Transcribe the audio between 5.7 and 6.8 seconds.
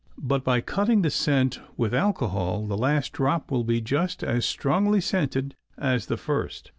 as the first.